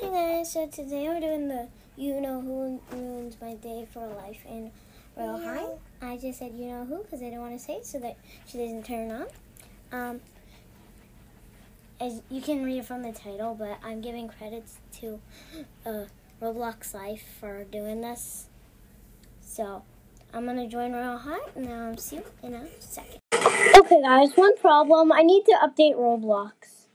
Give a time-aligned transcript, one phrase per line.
[0.00, 4.42] Hey guys, so today we're doing the You Know Who Ruins My Day for Life
[4.48, 4.70] in
[5.14, 5.66] Royale High.
[6.00, 8.16] I just said You Know Who because I didn't want to say it so that
[8.46, 9.26] she doesn't turn on.
[9.92, 10.20] Um,
[12.00, 15.20] as you can read it from the title, but I'm giving credits to
[15.84, 16.04] uh,
[16.40, 18.46] Roblox Life for doing this.
[19.42, 19.82] So
[20.32, 23.20] I'm gonna join Royale High and I'll see you in a second.
[23.34, 25.12] Okay, guys, one problem.
[25.12, 26.86] I need to update Roblox.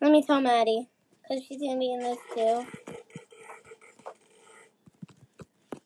[0.00, 0.88] Let me tell Maddie
[1.30, 2.66] because she's gonna be in this too.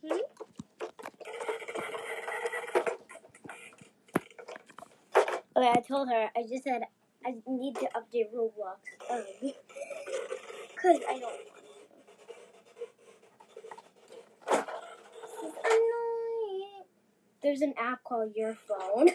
[0.03, 0.19] Hmm?
[5.57, 6.31] Okay, I told her.
[6.35, 6.83] I just said
[7.27, 8.79] I need to update Roblox
[9.43, 11.51] because I don't to.
[17.43, 19.11] There's an app called Your Phone.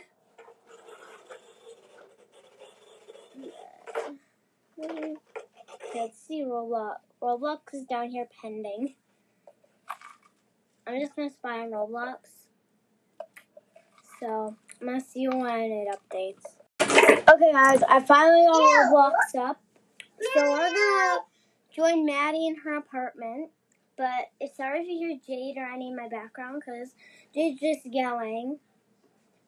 [4.77, 5.16] Yeah.
[5.95, 6.98] Let's see Roblox.
[7.21, 8.95] Roblox is down here pending.
[10.86, 12.17] I'm just gonna spy on Roblox.
[14.19, 16.44] So I'm gonna see you when it updates.
[16.81, 19.61] Okay guys, I finally got Roblox up.
[20.36, 21.19] So we're gonna
[21.75, 23.50] join Maddie in her apartment.
[23.97, 26.94] But it's sorry if you hear Jade or any in my background because
[27.33, 28.59] Jade's just yelling.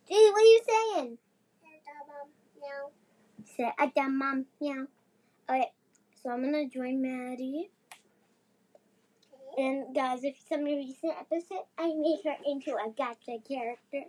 [0.10, 1.18] Jade, what are you saying?
[3.56, 4.88] Say, I done mom, meow.
[5.50, 5.72] Okay,
[6.22, 7.70] so I'm gonna join Maddie.
[9.58, 14.08] And guys, if my recent episode, I made her into a Gacha character.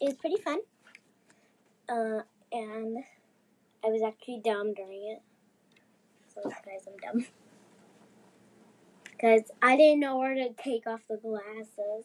[0.00, 0.60] It was pretty fun.
[1.88, 2.98] Uh, and
[3.84, 5.22] I was actually dumb during it.
[6.34, 7.26] So guys, I'm dumb.
[9.04, 12.04] Because I didn't know where to take off the glasses.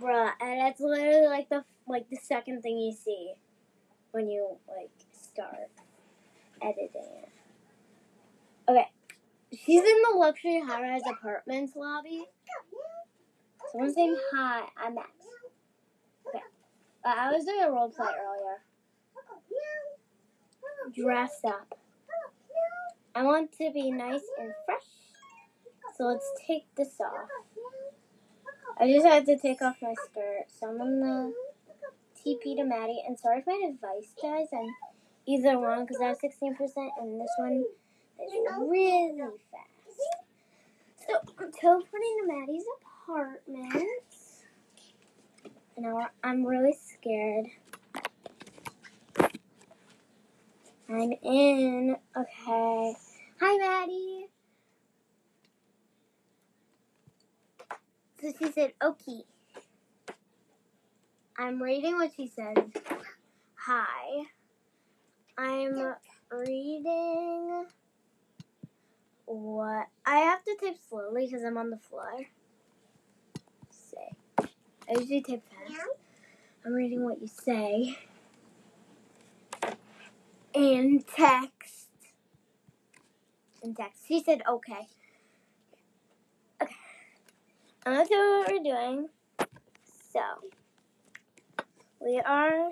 [0.00, 3.34] Bruh, and that's literally like the like the second thing you see
[4.12, 5.70] when you like start
[6.62, 7.29] editing it.
[8.70, 8.86] Okay.
[9.52, 12.22] She's in the luxury high rise apartments lobby.
[13.72, 14.62] Someone's saying hi.
[14.76, 15.10] I'm Max.
[16.28, 16.38] Okay.
[17.04, 18.62] Uh, I was doing a role play earlier.
[20.94, 21.74] Dress up.
[23.12, 24.82] I want to be nice and fresh.
[25.96, 27.28] So let's take this off.
[28.78, 30.46] I just had to take off my skirt.
[30.46, 31.32] So I'm gonna
[32.16, 33.02] TP to Maddie.
[33.04, 34.46] And sorry for my device, guys.
[34.52, 34.70] And
[35.26, 36.54] either one, because I have 16%,
[37.00, 37.64] and this one
[38.60, 39.20] really
[39.50, 39.70] fast.
[41.06, 43.74] So I'm teleporting to Maddie's apartment.
[45.76, 47.46] And now I'm really scared.
[50.88, 51.96] I'm in.
[52.16, 52.96] Okay.
[53.40, 54.26] Hi, Maddie.
[58.20, 59.22] So she said, okay.
[61.38, 62.56] I'm reading what she says.
[63.54, 64.24] Hi.
[65.38, 65.94] I'm
[66.30, 67.66] reading
[69.30, 72.26] what I have to type slowly because I'm on the floor.
[73.70, 75.80] Say, I usually type fast.
[76.66, 77.96] I'm reading what you say
[80.52, 81.86] in text.
[83.62, 84.02] In text.
[84.06, 84.88] he said okay.
[86.60, 86.74] Okay.
[87.86, 89.08] I'm gonna tell you what we're doing.
[90.12, 90.20] So
[92.00, 92.70] we are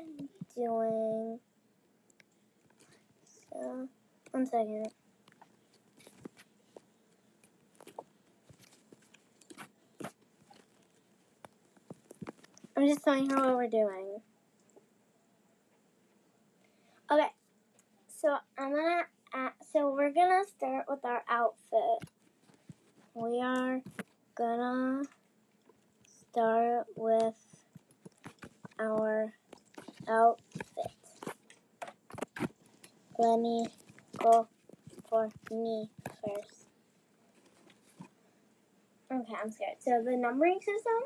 [0.56, 1.38] doing
[3.52, 3.88] so,
[4.32, 4.88] one second.
[12.78, 14.21] I'm just telling her what we're doing.
[17.11, 17.27] Okay,
[18.06, 19.03] so I'm gonna.
[19.34, 22.09] Uh, so we're gonna start with our outfit.
[23.15, 23.81] We are
[24.37, 25.03] gonna
[26.31, 27.34] start with
[28.78, 29.34] our
[30.09, 30.93] outfit.
[33.19, 33.67] Let me
[34.19, 34.47] go
[35.11, 36.69] for me first.
[39.11, 39.78] Okay, I'm scared.
[39.81, 41.03] So the numbering system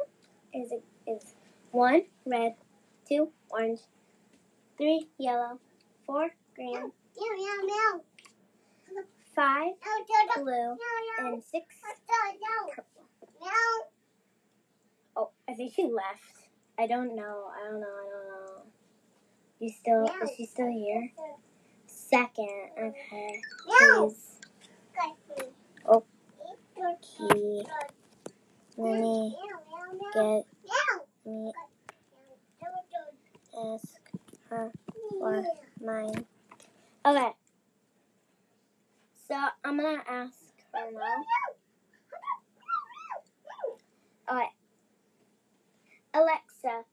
[0.53, 0.71] is
[1.07, 1.35] is
[1.73, 2.55] one red,
[3.09, 3.81] two orange,
[4.79, 5.59] three yellow,
[6.07, 6.93] four green,
[9.35, 9.73] five
[10.37, 10.77] blue,
[11.19, 11.67] and six
[12.75, 12.87] purple.
[15.17, 16.49] Oh, I think she left.
[16.79, 17.51] I don't know.
[17.55, 17.87] I don't know.
[17.87, 18.63] I don't know.
[19.59, 20.05] You still?
[20.23, 21.11] Is she still here?
[22.13, 22.71] second.
[22.79, 23.41] Okay.
[23.67, 24.41] Please.
[25.89, 26.05] Oh,
[26.79, 27.63] okay.
[28.77, 29.37] Let me
[30.15, 30.45] get
[31.27, 31.53] me
[33.75, 34.01] ask
[34.49, 34.73] her
[35.19, 35.45] for
[35.81, 36.27] mine.
[37.07, 37.31] Okay.
[39.29, 40.39] So I'm gonna ask
[40.75, 41.19] her now.
[44.31, 44.49] Okay.
[46.15, 46.85] Alexa,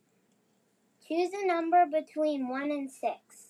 [1.08, 3.50] choose a number between one and six.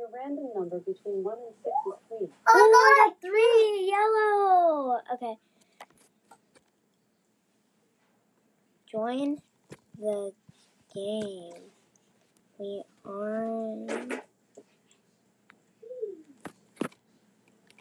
[0.00, 2.28] Your random number between 1 and 6 is 3.
[2.48, 4.98] Oh, got three yellow.
[5.12, 5.36] Okay.
[8.90, 9.36] Join
[9.98, 10.32] the
[10.94, 11.70] game.
[12.58, 14.20] We aren't.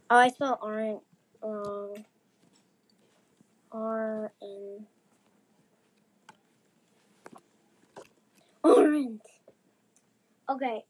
[0.09, 1.01] Oh, I spelled aren't
[1.43, 2.05] wrong.
[3.71, 4.87] R N.
[8.63, 9.21] Orange.
[10.49, 10.83] Okay.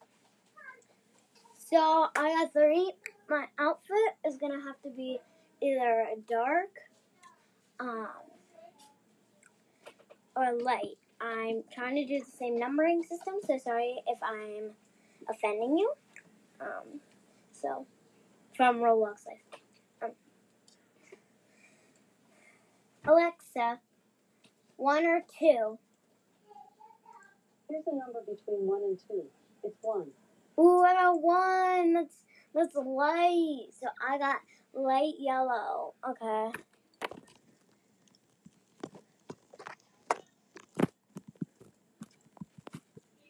[1.58, 2.94] So I got three.
[3.30, 5.20] My outfit is gonna have to be
[5.62, 6.70] either dark,
[7.80, 8.08] um,
[10.36, 10.98] or light.
[11.22, 14.72] I'm trying to do the same numbering system, so sorry if I'm
[15.30, 15.94] offending you.
[16.62, 17.00] Um,
[17.52, 17.86] so
[18.56, 19.62] from Roblox Life.
[20.02, 20.12] Um,
[23.06, 23.80] Alexa,
[24.78, 25.78] one or two?
[27.70, 29.24] Here's a number between 1 and 2.
[29.64, 30.08] It's 1.
[30.60, 31.94] Ooh, I got one.
[31.94, 32.16] That's
[32.54, 33.68] that's light.
[33.80, 34.38] So I got
[34.74, 35.94] light yellow.
[36.10, 36.52] Okay.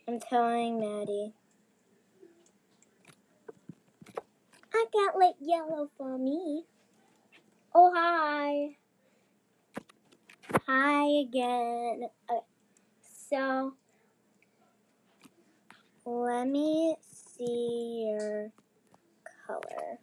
[0.09, 1.33] I'm telling Maddie.
[4.73, 6.63] I got light yellow for me.
[7.75, 8.75] Oh hi.
[10.65, 12.09] Hi again.
[12.27, 12.39] Uh,
[13.29, 13.75] so
[16.07, 18.51] let me see your
[19.45, 19.99] color.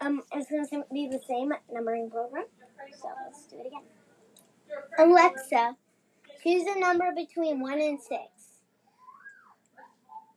[0.00, 2.46] Um, it's going to be the same numbering program.
[2.98, 3.82] So let's do it again.
[4.98, 5.76] Alexa,
[6.46, 8.12] choose a number between 1 and 6.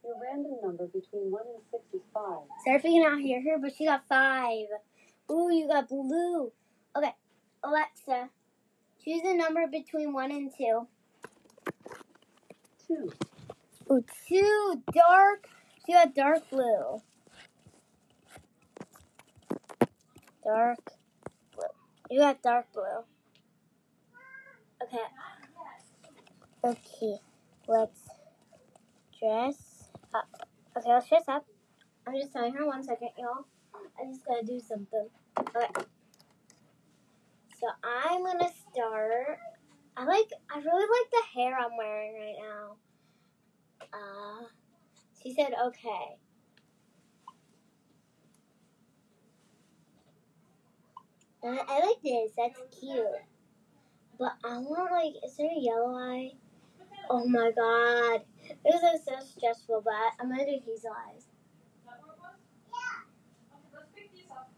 [0.04, 2.24] Your random number between 1 and 6 is 5.
[2.66, 4.66] Sorry if you cannot hear her, but she got 5.
[5.32, 6.52] Ooh, you got blue.
[6.98, 7.14] Okay,
[7.64, 8.30] Alexa,
[9.04, 10.88] choose a number between 1 and 2.
[12.88, 13.12] 2.
[13.92, 14.84] Ooh, 2.
[14.92, 15.48] Dark.
[15.86, 17.02] She got dark blue.
[20.44, 20.92] Dark
[21.56, 21.68] blue.
[22.10, 23.04] You got dark blue.
[24.82, 25.06] Okay.
[26.64, 27.16] Okay.
[27.68, 28.02] Let's
[29.18, 30.28] dress up.
[30.78, 31.46] Okay, let's dress up.
[32.06, 33.46] I'm just telling her one second, y'all.
[33.74, 35.08] I just gotta do something.
[35.40, 35.68] Okay.
[37.60, 39.38] So I'm gonna start.
[39.96, 40.30] I like.
[40.54, 42.76] I really like the hair I'm wearing right now.
[43.94, 44.46] Uh,
[45.22, 46.18] she said okay.
[51.44, 52.32] I, I like this.
[52.38, 53.06] That's cute.
[54.18, 56.32] But I want like, is there a yellow eye?
[57.10, 58.22] Oh my god.
[58.66, 61.28] This is so stressful, but I'm gonna do eyes.
[63.96, 64.52] These up.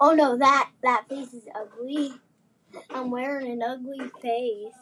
[0.00, 2.12] Oh no, that that face is ugly.
[2.90, 4.74] I'm wearing an ugly face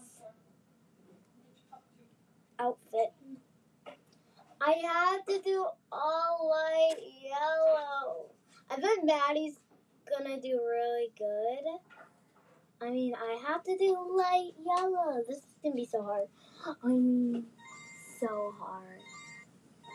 [2.59, 3.13] outfit.
[4.61, 8.27] I have to do all light yellow.
[8.71, 9.59] I bet Maddie's
[10.07, 11.65] gonna do really good.
[12.81, 15.23] I mean, I have to do light yellow.
[15.27, 16.29] This is gonna be so hard.
[16.83, 17.47] I mean,
[18.21, 19.01] so hard.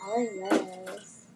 [0.03, 1.27] I like this.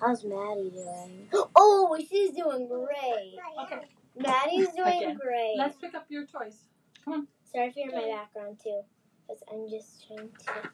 [0.00, 1.28] How's Maddie doing?
[1.54, 3.36] Oh, she's doing great.
[3.64, 3.86] Okay,
[4.16, 5.54] Maddie's doing great.
[5.58, 6.64] let's pick up your toys.
[7.04, 7.28] Come on.
[7.44, 8.82] Sorry if you're in my background too,
[9.26, 10.70] because I'm just trying to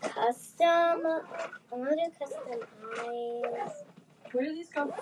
[0.00, 1.02] custom.
[1.72, 2.42] I'm gonna do custom
[3.00, 3.84] eyes.
[4.32, 4.92] Where do these go?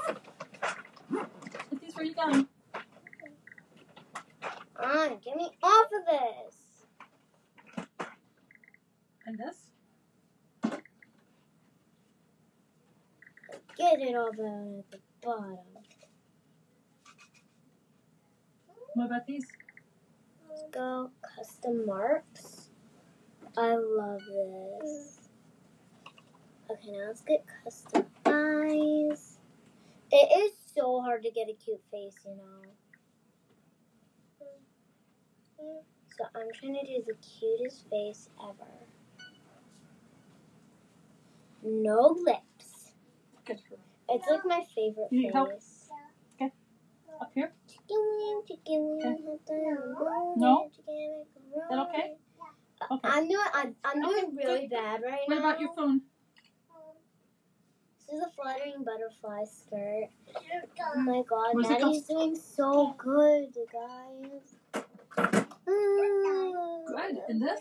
[1.11, 2.49] Put these where you got them.
[4.79, 6.67] On, ah, get me off of this.
[9.27, 9.73] And this?
[13.77, 15.59] Get it all down at the bottom.
[18.95, 19.47] What about these?
[20.49, 22.56] Let's go custom marks.
[23.57, 25.19] I love this.
[26.71, 29.39] Okay, now let's get custom eyes.
[30.11, 32.63] It is so hard to get a cute face, you know.
[36.19, 38.71] So I'm trying to do the cutest face ever.
[41.63, 42.93] No lips.
[43.45, 43.61] Good
[44.09, 45.53] It's like my favorite You need help?
[45.53, 45.89] face.
[47.19, 47.53] Up here?
[47.67, 49.39] Chicken wing, chicken wing,
[49.97, 50.69] hot No?
[50.69, 50.77] Is
[51.71, 52.17] that okay?
[52.91, 53.09] Okay.
[53.09, 53.41] I'm doing.
[53.55, 55.37] I'm, I'm doing really bad right What now.
[55.37, 56.03] What about your phone?
[57.99, 60.11] This is a fluttering butterfly skirt.
[60.95, 64.85] Oh my god, What does Maddie's doing so good, guys.
[65.65, 67.19] Good.
[67.29, 67.61] And this?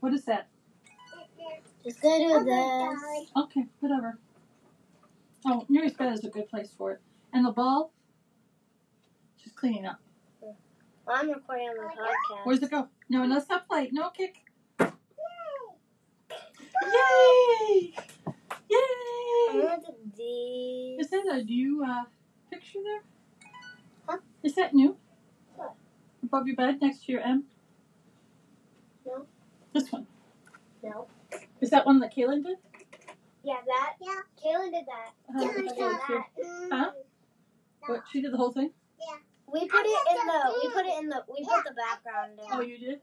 [0.00, 0.48] What is that?
[1.82, 3.30] Just gonna do this.
[3.36, 4.18] Okay, whatever.
[5.46, 7.00] Oh, nearest bed is a good place for it.
[7.32, 7.92] And the ball?
[9.36, 10.00] She's cleaning up?
[11.06, 12.40] Well, I'm recording on the podcast.
[12.44, 12.88] Where's it go?
[13.08, 13.88] No, no, stop play.
[13.92, 14.36] No kick.
[14.80, 14.88] Yay!
[16.82, 18.32] I
[18.68, 19.60] Yay!
[19.60, 20.96] want to do.
[21.00, 22.04] Is that a new uh,
[22.50, 23.02] picture there?
[24.08, 24.18] Huh?
[24.42, 24.96] Is that new?
[25.54, 25.74] What?
[26.24, 27.44] Above your bed next to your M?
[29.06, 29.26] No.
[29.72, 30.06] This one.
[30.82, 31.06] No.
[31.60, 32.58] Is that one that Kaylin did?
[33.44, 33.94] Yeah, that.
[34.00, 34.20] Yeah.
[34.44, 35.12] Kaylin did that.
[35.28, 36.24] Uh, Yeah, I at did that here.
[36.68, 36.68] that.
[36.72, 36.90] Huh?
[37.86, 38.02] What?
[38.12, 38.72] She did the whole thing?
[39.52, 40.60] We put it in the.
[40.62, 41.24] We put it in the.
[41.28, 42.46] We put the background in.
[42.50, 43.00] Oh, you did?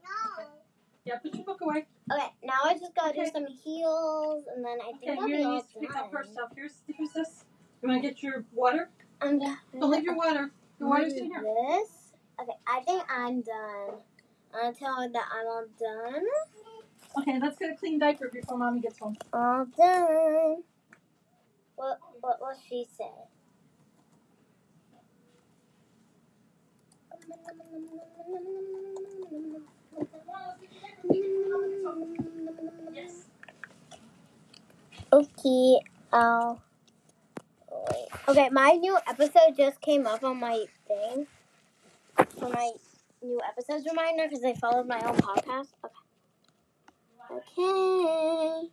[1.04, 1.86] Yeah, put your book away.
[2.12, 3.24] Okay, now I just gotta Okay.
[3.24, 5.96] do some heels, and then I think Okay, I'll be you all need to pick
[5.96, 6.50] up her stuff.
[6.56, 7.44] Here's, here's this.
[7.82, 8.88] You want to get your water?
[9.20, 9.58] I'm done.
[9.78, 10.50] Don't leave your water.
[10.80, 11.42] Your water's in here.
[11.42, 12.12] This.
[12.40, 14.00] Okay, I think I'm done.
[14.54, 16.24] I'm gonna tell her that I'm all done.
[17.18, 19.16] Okay, let's get a clean diaper before mommy gets home.
[19.32, 20.62] All done.
[21.76, 23.10] What what will she say?
[35.12, 35.78] Okay,
[36.12, 36.60] I'll
[37.70, 38.08] wait.
[38.28, 41.26] Okay, my new episode just came up on my thing
[42.38, 42.72] for my
[43.22, 45.68] new episodes reminder because I followed my own podcast.
[47.30, 47.48] Okay.
[47.56, 48.68] Okay.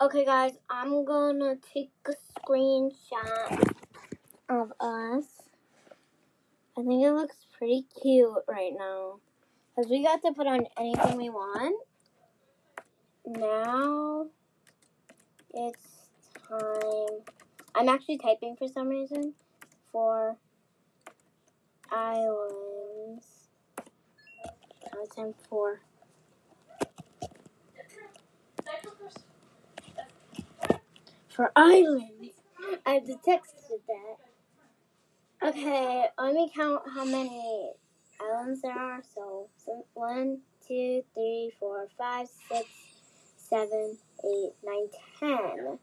[0.00, 3.71] Okay, guys, I'm gonna take a screenshot
[4.60, 5.24] of us.
[6.76, 9.20] I think it looks pretty cute right now.
[9.74, 11.76] Because we got to put on anything we want.
[13.26, 14.26] Now
[15.54, 16.08] it's
[16.48, 17.20] time.
[17.74, 19.34] I'm actually typing for some reason
[19.90, 20.36] for
[21.90, 23.48] islands.
[24.84, 25.80] Now it's time for
[31.28, 32.30] for islands.
[32.84, 33.61] I have to text.
[35.44, 37.72] Okay, let me count how many
[38.20, 39.02] islands there are.
[39.14, 39.48] So,
[39.94, 42.68] one, two, three, four, five, six,
[43.36, 45.78] seven, eight, nine, ten.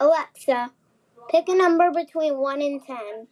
[0.00, 0.70] Alexa,
[1.30, 3.26] pick a number between one and ten.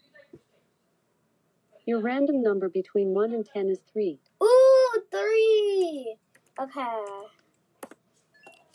[1.87, 4.21] Your random number between 1 and 10 is 3.
[4.45, 6.17] Ooh, three.
[6.61, 7.05] Okay.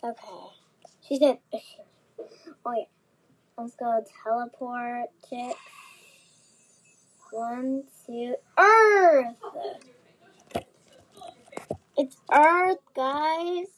[0.04, 0.44] Okay.
[1.08, 1.38] She said.
[2.64, 2.95] Oh yeah.
[3.58, 5.56] Let's go teleport it.
[7.30, 9.36] One, two, Earth.
[11.96, 13.68] It's Earth, guys.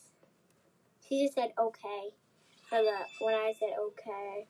[1.09, 2.11] She just said okay
[2.69, 4.49] for the when I said okay.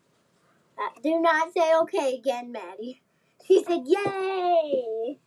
[0.78, 3.02] Uh, do not say okay again, Maddie.
[3.47, 5.18] She said yay.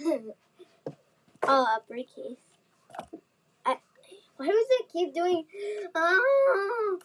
[1.44, 2.38] oh, a briefcase.
[3.64, 3.78] I,
[4.36, 5.44] why does it keep doing?
[5.94, 6.98] Oh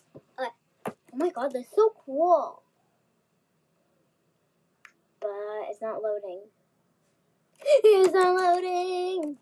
[1.20, 2.62] Oh my god, that's so cool.
[5.20, 5.30] But
[5.70, 6.42] it's not loading.
[7.84, 9.38] It's not loading.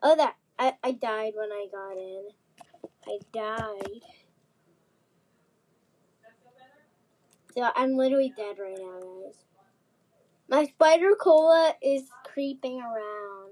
[0.00, 2.28] Oh, that I, I died when I got in.
[3.08, 4.02] I died.
[7.56, 9.34] So I'm literally dead right now, guys.
[10.48, 13.50] My spider cola is creeping around.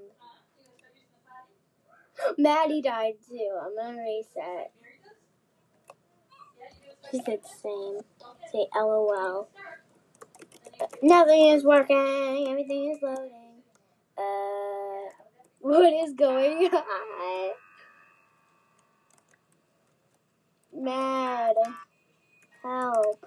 [2.38, 3.58] Maddie died too.
[3.60, 4.70] I'm gonna reset.
[7.10, 8.00] She said same.
[8.52, 9.48] Say LOL.
[11.02, 12.46] Nothing is working.
[12.48, 13.62] Everything is loading.
[14.18, 15.12] Uh,
[15.60, 17.52] what is going on?
[20.72, 21.54] Mad.
[22.62, 23.26] Help.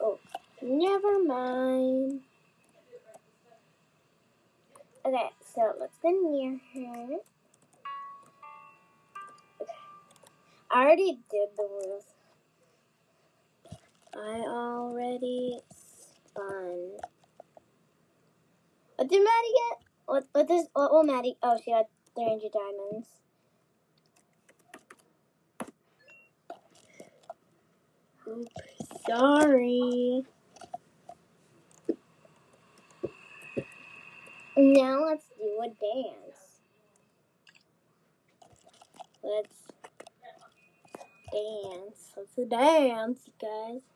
[0.00, 0.18] Oh,
[0.62, 2.20] never mind.
[5.04, 7.16] Okay, so let's go near her.
[10.70, 12.04] I already did the rules.
[14.14, 16.96] I already spun.
[18.96, 19.78] What did Maddie get?
[20.06, 23.08] What what does what will Maddie oh she got three hundred diamonds.
[28.28, 30.24] Oops, sorry.
[34.56, 36.60] Now let's do a dance.
[39.22, 39.56] Let's
[41.32, 42.12] dance.
[42.16, 43.89] Let's dance, guys.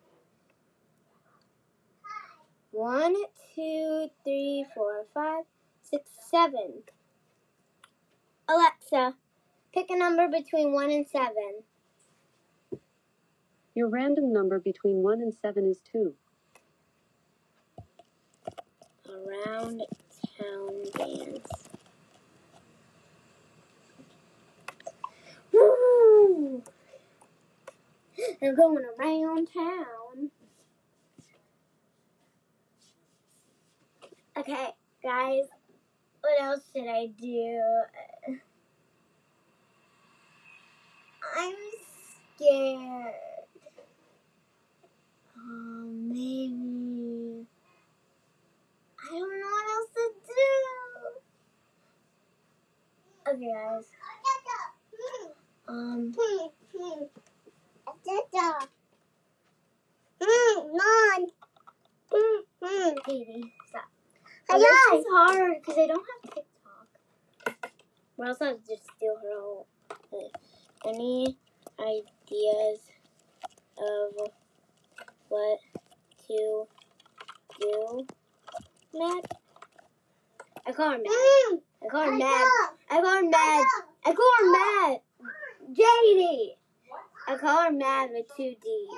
[2.75, 3.15] One,
[3.55, 5.45] two, three, four, five,
[5.81, 6.83] six, seven.
[8.49, 9.15] Alexa,
[9.73, 11.63] pick a number between one and seven.
[13.75, 16.15] Your random number between 1 and 7 is 2.
[19.09, 19.83] Around
[20.39, 21.49] town dance.
[25.53, 26.63] Woo!
[28.41, 30.04] They're going around town.
[34.37, 34.69] Okay,
[35.03, 35.45] guys,
[36.21, 37.61] what else should I do?
[41.37, 41.55] I'm
[42.37, 43.15] scared.
[45.37, 47.47] Um, maybe.
[49.01, 50.43] I don't know what else to do.
[53.31, 53.87] Okay, guys.
[55.69, 56.13] Um.
[56.19, 57.05] Hmm, hmm.
[62.63, 63.85] hmm, Baby, stop.
[64.49, 66.89] This is hard because I don't have TikTok.
[68.19, 69.67] Or else I'll just steal her whole.
[70.13, 71.37] uh, Any
[71.81, 72.81] ideas
[73.79, 74.29] of
[75.29, 75.59] what
[76.29, 76.67] to
[77.61, 78.07] do?
[78.95, 79.25] Mad?
[80.67, 81.61] I call her mad.
[81.85, 82.49] I call her mad.
[82.91, 83.67] I call her mad.
[84.07, 85.01] I call her mad.
[85.73, 86.49] JD.
[87.29, 88.91] I call her mad with two D's.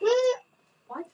[0.00, 1.06] What?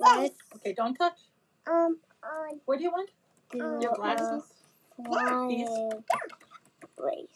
[0.00, 1.18] Let's Okay, don't touch.
[1.66, 3.10] um on What do you want?
[3.52, 4.42] do Your a glasses?
[4.96, 6.04] flying
[6.98, 7.28] race.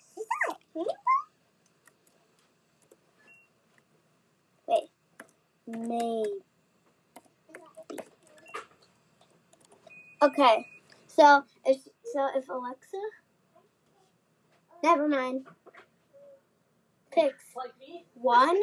[4.68, 4.88] Wait,
[5.66, 6.30] maybe.
[10.22, 10.66] Okay,
[11.06, 11.78] so if
[12.12, 12.98] so if Alexa,
[14.82, 15.46] never mind,
[17.14, 17.44] picks
[18.14, 18.60] one,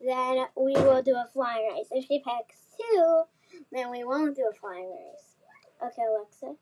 [0.00, 1.88] then we will do a flying race.
[1.90, 3.22] If she picks two,
[3.70, 5.36] then we won't do a flying race.
[5.82, 6.54] Okay, Alexa.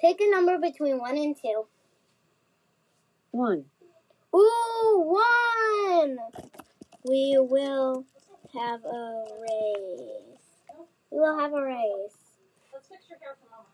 [0.00, 1.66] Pick a number between one and two.
[3.32, 3.64] 1,
[4.34, 5.18] Ooh,
[6.02, 6.18] one!
[7.04, 8.04] We will
[8.54, 10.40] have a race.
[11.10, 12.16] We will have a race.
[12.72, 13.68] Let's fix your hair for mama.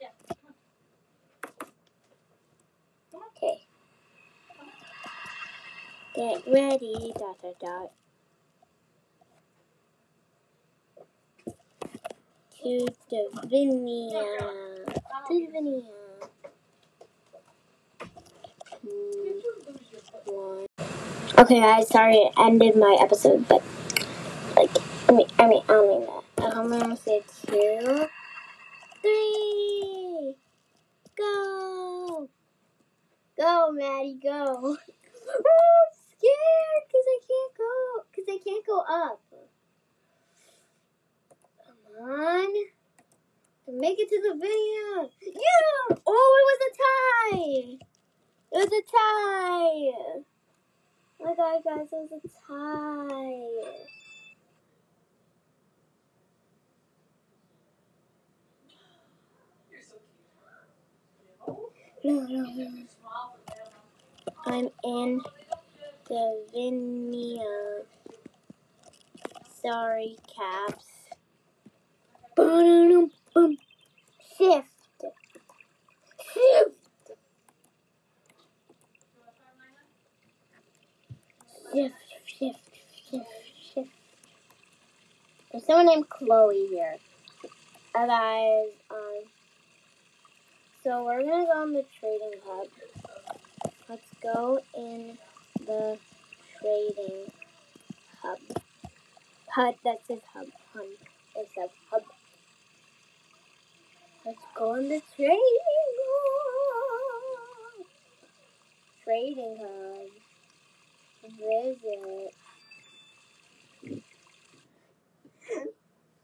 [0.00, 0.08] Yeah.
[3.36, 3.66] Okay.
[6.14, 7.12] Get ready.
[7.16, 7.90] Dot dot dot.
[12.62, 12.86] To
[13.46, 14.24] Divinia.
[15.28, 15.84] To Divinia.
[18.82, 19.38] Hmm,
[20.24, 20.66] one.
[21.38, 21.88] Okay, guys.
[21.88, 23.62] Sorry, it ended my episode, but
[24.56, 24.70] like,
[25.08, 26.56] I mean, I mean, I mean that.
[26.56, 28.08] I'm gonna say two,
[29.00, 30.34] three,
[31.16, 32.28] go.
[33.38, 34.76] Go, Maddie, go.
[36.20, 38.04] Scared because I can't go.
[38.10, 39.20] Because I can't go up.
[41.66, 42.52] Come on.
[43.72, 45.10] Make it to the video.
[45.22, 45.96] Yeah!
[46.06, 47.78] Oh, it was a tie.
[48.52, 50.24] It was a tie.
[51.20, 53.48] Oh my god, guys, it was a tie.
[59.70, 59.96] You're so
[62.02, 62.14] cute.
[62.14, 62.68] No, no, no.
[64.46, 65.20] I'm in
[66.10, 67.84] Divinia.
[69.62, 70.86] Sorry, caps.
[74.36, 75.04] Shift.
[76.34, 76.76] Shift.
[81.72, 81.94] Shift,
[82.24, 82.58] shift,
[83.08, 83.26] shift,
[83.74, 83.90] shift.
[85.52, 86.96] There's someone named Chloe here.
[87.94, 89.22] Uh, guys, um,
[90.82, 92.66] so we're gonna go on the trading hub.
[93.88, 95.16] Let's go in
[95.66, 95.98] the
[96.60, 97.30] trading
[98.22, 98.38] hub.
[99.48, 100.46] Hut, that says hub.
[100.72, 100.86] Hun.
[101.36, 102.02] It says hub.
[104.24, 105.38] Let's go in the trading
[106.06, 107.86] hub.
[109.04, 110.10] Trading hub.
[111.22, 112.34] Visit.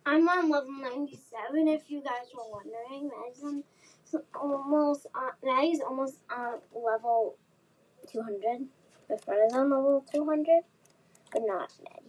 [0.07, 3.11] I'm on level 97 if you guys were wondering.
[3.11, 3.64] Maddie's on
[4.35, 7.35] almost uh, on, Maddie's almost on level
[8.12, 8.66] 200.
[9.09, 10.62] My friend is on level 200,
[11.33, 12.07] but not Maddie.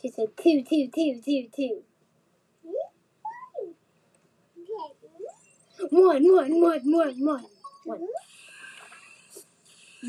[0.00, 1.82] She said two, two, two, two, two.
[5.90, 7.44] One, one, one, one, one,
[7.84, 8.00] one.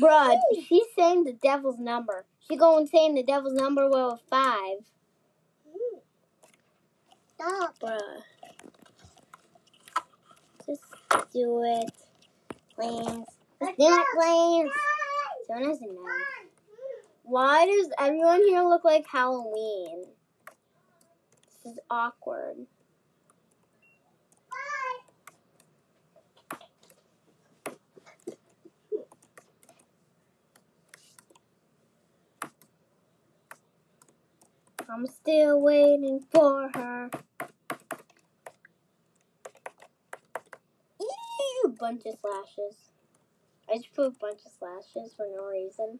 [0.00, 2.24] Bruh, she's saying the devil's number.
[2.48, 4.78] She going saying the devil's number well five.
[7.34, 7.78] Stop.
[7.78, 7.98] Bruh.
[10.66, 10.82] Just
[11.32, 11.92] do it.
[12.74, 13.24] Please.
[13.60, 14.70] Just do it, please.
[15.50, 16.50] Someone has a knife.
[17.24, 20.04] Why does everyone here look like Halloween?
[21.64, 22.66] This is awkward.
[34.88, 37.10] I'm still waiting for her.
[41.78, 42.89] bunch of slashes.
[43.72, 45.98] I just put a bunch of slashes for no reason.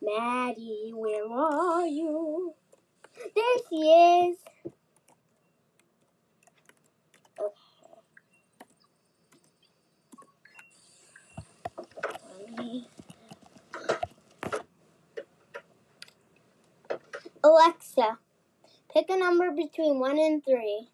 [0.00, 2.54] Maddie, where are you?
[3.34, 4.36] There she is.
[7.40, 8.00] Okay.
[17.44, 18.18] Alexa,
[18.92, 20.88] pick a number between 1 and 3.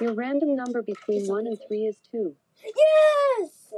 [0.00, 2.34] Your random number between It's 1 and 3 is 2.
[2.64, 3.72] Yes!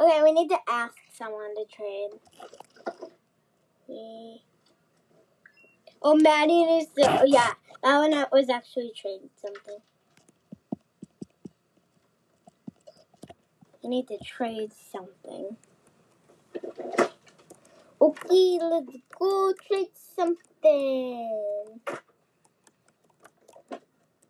[0.00, 2.10] Okay, we need to ask someone to trade.
[3.88, 4.42] Yay.
[6.00, 7.20] Oh, Maddie needs to.
[7.22, 7.52] Oh, yeah,
[7.82, 9.78] that one was actually trading something.
[13.84, 15.56] I need to trade something.
[18.00, 21.80] Okay, let's go trade something.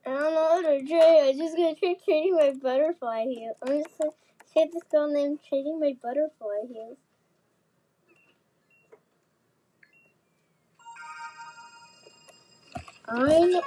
[0.05, 1.31] I don't know how to trade.
[1.31, 3.53] I'm just gonna try trading my butterfly here.
[3.63, 4.13] I'm just gonna
[4.53, 6.97] trade this girl named Trading My Butterfly here.
[13.09, 13.63] I'm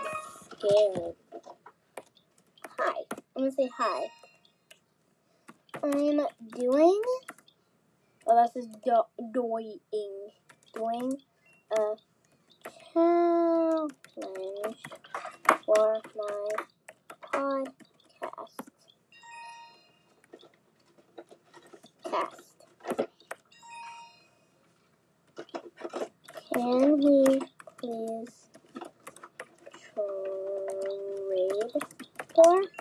[0.51, 1.15] scared.
[2.79, 3.03] Hi.
[3.37, 4.07] I'm gonna say hi.
[5.83, 5.91] I'm
[6.57, 7.01] doing.
[8.27, 9.79] Oh, that's just do- doing.
[10.73, 11.17] Doing
[11.77, 11.95] a
[12.93, 13.93] challenge
[15.65, 16.49] for my
[17.33, 18.55] podcast.
[22.03, 22.65] Cast.
[26.53, 27.39] Can we
[27.77, 28.49] please
[29.93, 31.71] trade
[32.33, 32.71] for it?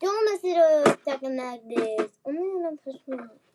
[0.00, 2.10] Don't mess it up talking like this.
[2.24, 3.18] Only gonna push me.
[3.18, 3.47] Uh,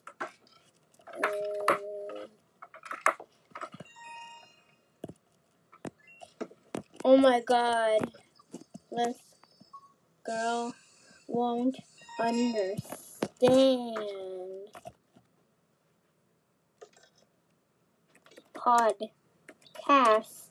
[7.06, 8.00] oh my god.
[8.92, 9.18] This
[10.26, 10.74] girl
[11.28, 11.78] won't
[12.20, 12.80] understand.
[18.56, 20.50] Podcast.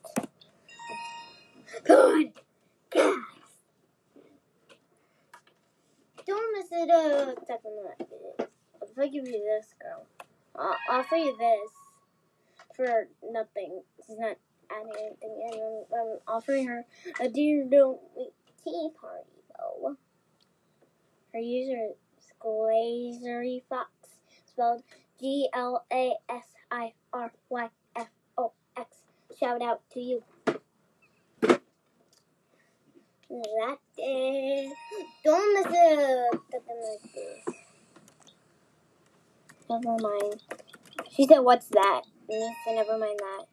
[1.86, 2.32] Podcast.
[6.26, 7.84] Don't mess it oh, up talking.
[8.82, 10.06] If I give you this, girl,
[10.54, 11.70] I'll offer you this
[12.76, 13.82] for nothing.
[14.06, 14.36] She's not
[14.70, 15.84] adding anything in.
[15.92, 16.84] I'm, I'm offering her
[17.20, 18.32] a dear don't Wait
[18.64, 19.96] tea party, though.
[21.32, 21.88] Her user
[22.18, 23.90] is Glazery Fox,
[24.46, 24.82] spelled
[25.20, 28.98] G L A S I R Y F O X.
[29.38, 30.22] Shout out to you.
[33.30, 34.72] That is.
[35.24, 35.98] Don't mess it
[36.34, 36.40] up.
[36.52, 37.54] Something like this.
[39.72, 40.42] Never mind.
[41.10, 42.02] She said, What's that?
[42.28, 43.46] And I said, Never mind that.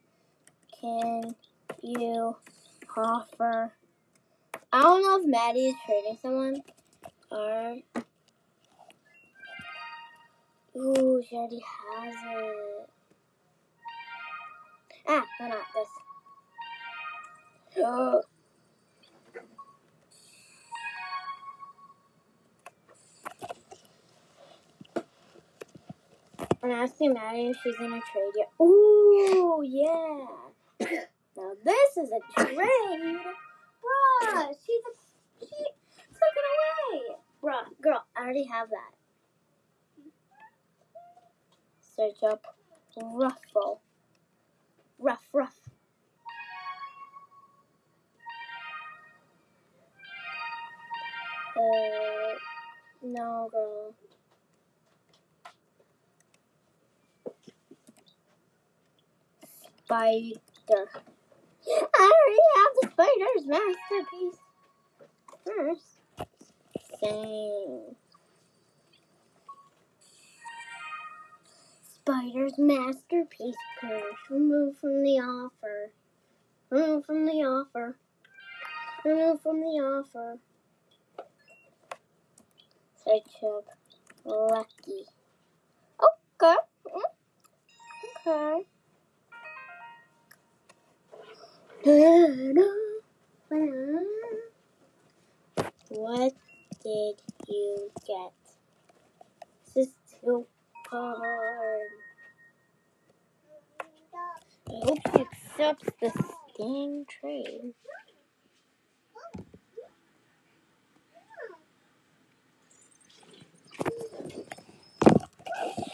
[0.80, 1.34] Can
[1.82, 2.36] you
[2.96, 3.72] offer.
[4.72, 6.62] I don't know if Maddie is trading someone
[7.30, 7.76] or.
[10.76, 12.90] Ooh, she already has it.
[15.08, 15.88] Ah, no, not this.
[17.78, 18.22] Oh.
[26.62, 28.64] I'm asking Maddie if she's gonna trade you.
[28.64, 30.26] Ooh, yeah.
[31.36, 32.58] Now this is a trade.
[32.58, 37.02] Bruh, she's a, she took it away.
[37.42, 38.92] Bruh, girl, I already have that.
[41.80, 42.44] Search up
[42.96, 43.80] ruffle.
[44.98, 45.60] Rough, rough.
[51.56, 52.34] Uh,
[53.02, 53.94] no, girl.
[59.90, 60.86] Spider.
[61.68, 64.38] I already have the spider's masterpiece.
[65.44, 65.98] First,
[67.02, 67.96] same.
[71.82, 74.14] Spider's masterpiece purse.
[74.30, 75.90] Remove from the offer.
[76.70, 77.96] Remove from the offer.
[79.04, 80.38] Remove from the offer.
[83.04, 83.64] Search up
[84.24, 85.04] Lucky.
[86.00, 86.56] Okay.
[86.86, 87.02] Mm,
[88.26, 88.66] Okay.
[91.82, 91.94] What
[96.84, 98.32] did you get?
[99.74, 100.46] This is too
[100.90, 101.80] hard.
[104.68, 106.12] I hope she accepts this
[106.58, 107.72] dang trade.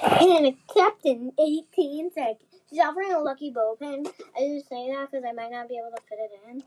[0.02, 2.55] And except in 18 seconds.
[2.68, 4.04] She's offering a lucky bow pin.
[4.36, 6.62] I just say that because I might not be able to fit it in.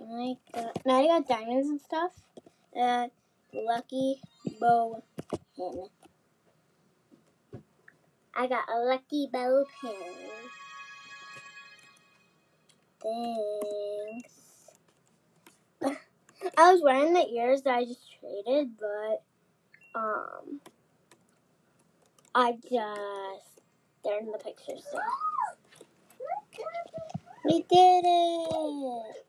[0.00, 2.12] I got, now I got diamonds and stuff.
[2.78, 3.08] Uh,
[3.52, 4.20] lucky
[4.58, 5.02] bow
[5.56, 5.86] pin.
[8.34, 9.92] I got a lucky bow pin.
[13.02, 14.32] Thanks.
[16.56, 19.22] I was wearing the ears that I just traded, but
[19.96, 20.60] um,
[22.34, 23.62] I just
[24.04, 25.00] they're in the picture still.
[27.44, 29.26] We did it.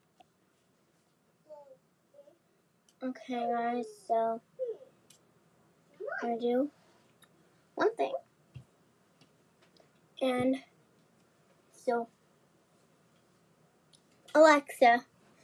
[3.03, 3.86] Okay, guys.
[4.08, 4.41] So
[6.23, 6.71] I'm gonna do
[7.75, 8.13] one thing,
[10.21, 10.58] and
[11.73, 12.08] so
[14.36, 15.01] Alexa,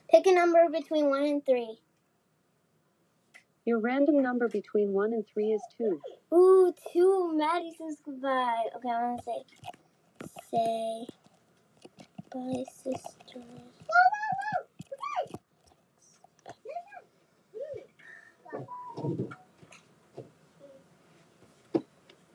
[0.09, 1.79] pick a number between one and three.
[3.65, 6.01] Your random number between 1 and 3 is 2.
[6.33, 7.33] Ooh, two.
[7.33, 8.65] Maddie says goodbye.
[8.75, 9.43] Okay, I'm gonna say,
[10.51, 11.07] say,
[12.33, 13.41] bye, sister.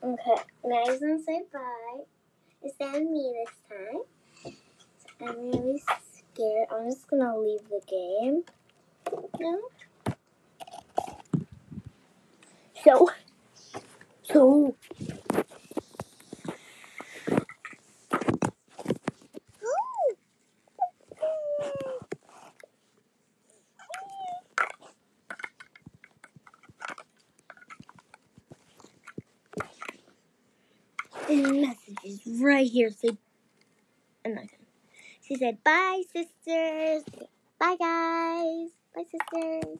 [0.01, 2.03] Okay, Maddie's gonna say bye.
[2.63, 4.01] Instead that me this time.
[4.97, 5.79] So I'm really
[6.11, 6.67] scared.
[6.71, 8.43] I'm just gonna leave the game.
[9.39, 9.59] No.
[12.83, 13.09] So,
[14.23, 14.75] so.
[31.29, 32.21] And messages
[32.91, 33.17] say,
[34.25, 34.63] I'm not gonna.
[35.21, 37.03] She said, bye, sisters.
[37.59, 38.71] Bye, guys.
[38.95, 39.79] Bye, sisters.